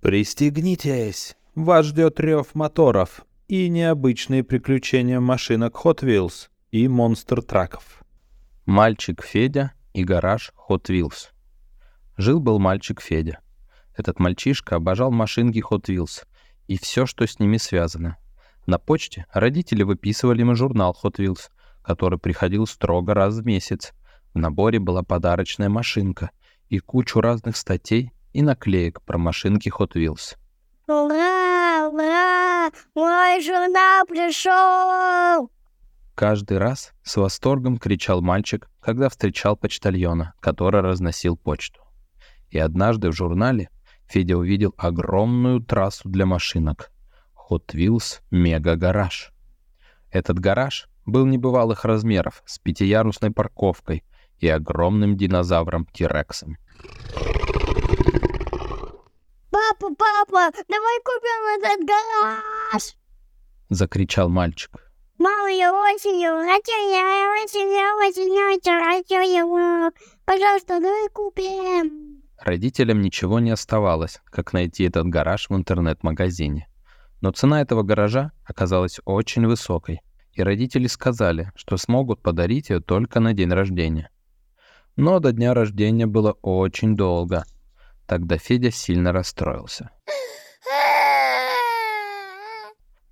[0.00, 1.36] Пристегнитесь!
[1.54, 8.02] Вас ждет рев моторов и необычные приключения машинок Hot Wheels и монстр-траков.
[8.66, 11.30] Мальчик Федя и гараж Hot Wheels.
[12.18, 13.40] Жил-был мальчик Федя.
[13.96, 16.24] Этот мальчишка обожал машинки Hot Wheels
[16.66, 18.18] и все, что с ними связано.
[18.66, 21.48] На почте родители выписывали ему журнал Hot Wheels,
[21.82, 23.94] который приходил строго раз в месяц.
[24.34, 26.32] В наборе была подарочная машинка
[26.68, 30.36] и кучу разных статей и наклеек про машинки Hot Wheels.
[30.86, 35.50] Ура, ура, мой журнал пришел!
[36.14, 41.80] Каждый раз с восторгом кричал мальчик, когда встречал почтальона, который разносил почту.
[42.50, 43.70] И однажды в журнале
[44.06, 46.90] Федя увидел огромную трассу для машинок.
[47.48, 49.32] Hot Wheels Мега Гараж.
[50.10, 54.04] Этот гараж был небывалых размеров, с пятиярусной парковкой
[54.40, 56.58] и огромным динозавром Тирексом.
[59.78, 62.96] Папа, папа, давай купим этот гараж!
[63.68, 64.70] Закричал мальчик.
[65.18, 69.90] Мама, я очень его хотел, я очень, я очень, очень хотел его.
[70.24, 72.22] Пожалуйста, давай купим.
[72.38, 76.68] Родителям ничего не оставалось, как найти этот гараж в интернет-магазине.
[77.20, 80.00] Но цена этого гаража оказалась очень высокой,
[80.32, 84.10] и родители сказали, что смогут подарить ее только на день рождения.
[84.96, 87.44] Но до дня рождения было очень долго.
[88.06, 89.90] Тогда Федя сильно расстроился.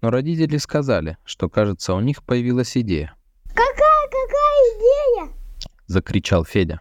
[0.00, 3.14] Но родители сказали, что, кажется, у них появилась идея.
[3.48, 5.32] Какая, какая идея?
[5.86, 6.80] Закричал Федя.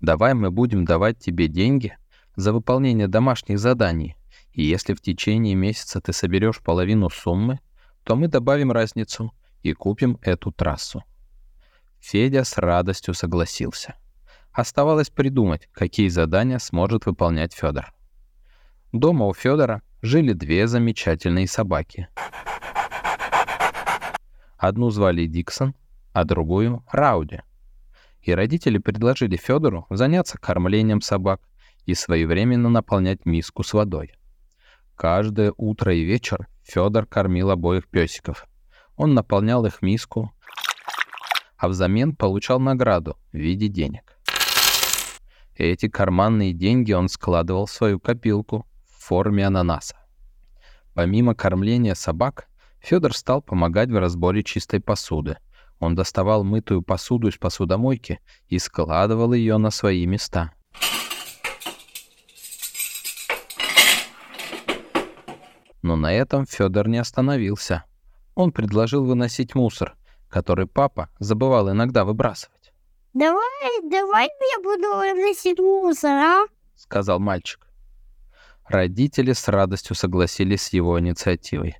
[0.00, 1.96] Давай мы будем давать тебе деньги
[2.34, 4.16] за выполнение домашних заданий.
[4.52, 7.60] И если в течение месяца ты соберешь половину суммы,
[8.02, 11.04] то мы добавим разницу и купим эту трассу.
[12.00, 13.94] Федя с радостью согласился.
[14.52, 17.94] Оставалось придумать, какие задания сможет выполнять Федор.
[18.92, 22.08] Дома у Федора жили две замечательные собаки.
[24.58, 25.74] Одну звали Диксон,
[26.12, 27.40] а другую— Рауди.
[28.20, 31.40] И родители предложили Федору заняться кормлением собак
[31.86, 34.12] и своевременно наполнять миску с водой.
[34.94, 38.46] Каждое утро и вечер Федор кормил обоих песиков.
[38.96, 40.30] Он наполнял их миску,
[41.56, 44.11] а взамен получал награду в виде денег.
[45.56, 49.96] Эти карманные деньги он складывал в свою копилку в форме ананаса.
[50.94, 52.48] Помимо кормления собак,
[52.80, 55.36] Федор стал помогать в разборе чистой посуды.
[55.78, 60.52] Он доставал мытую посуду из посудомойки и складывал ее на свои места.
[65.82, 67.84] Но на этом Федор не остановился.
[68.34, 69.96] Он предложил выносить мусор,
[70.28, 72.61] который папа забывал иногда выбрасывать.
[73.14, 76.46] Давай, давай я буду выносить мусор, а?
[76.74, 77.66] Сказал мальчик.
[78.66, 81.76] Родители с радостью согласились с его инициативой.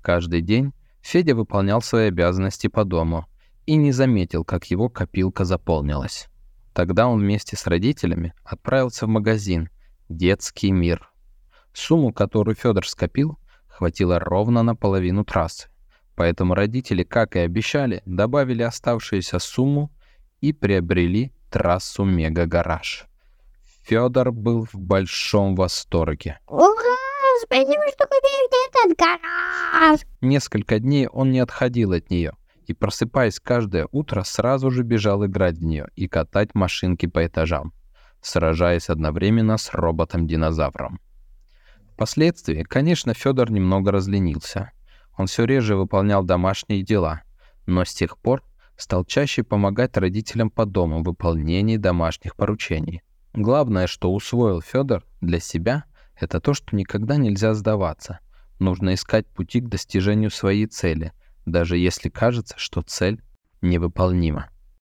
[0.00, 3.26] Каждый день Федя выполнял свои обязанности по дому
[3.64, 6.28] и не заметил, как его копилка заполнилась.
[6.72, 9.68] Тогда он вместе с родителями отправился в магазин
[10.08, 11.12] «Детский мир».
[11.72, 13.38] Сумму, которую Федор скопил,
[13.68, 15.68] хватило ровно на половину трассы.
[16.16, 19.92] Поэтому родители, как и обещали, добавили оставшуюся сумму
[20.42, 23.06] и приобрели трассу «Мега-гараж».
[23.84, 26.38] Федор был в большом восторге.
[26.46, 26.72] Ура!
[27.42, 30.00] Спасибо, что купили этот гараж!
[30.20, 32.32] Несколько дней он не отходил от нее
[32.66, 37.72] и, просыпаясь каждое утро, сразу же бежал играть в нее и катать машинки по этажам,
[38.20, 41.00] сражаясь одновременно с роботом-динозавром.
[41.94, 44.72] Впоследствии, конечно, Федор немного разленился.
[45.16, 47.22] Он все реже выполнял домашние дела,
[47.66, 48.42] но с тех пор
[48.76, 53.02] стал чаще помогать родителям по дому в выполнении домашних поручений.
[53.32, 55.84] Главное, что усвоил Федор для себя,
[56.16, 58.18] это то, что никогда нельзя сдаваться.
[58.58, 61.12] Нужно искать пути к достижению своей цели,
[61.46, 63.22] даже если кажется, что цель
[63.60, 64.48] невыполнима.